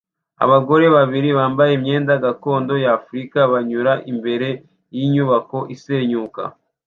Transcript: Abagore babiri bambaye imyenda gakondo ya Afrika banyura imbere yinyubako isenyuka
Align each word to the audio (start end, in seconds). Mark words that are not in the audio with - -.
Abagore 0.43 0.85
babiri 0.95 1.29
bambaye 1.37 1.71
imyenda 1.77 2.13
gakondo 2.25 2.73
ya 2.83 2.89
Afrika 2.99 3.37
banyura 3.53 3.91
imbere 4.11 4.47
yinyubako 4.95 5.57
isenyuka 5.75 6.41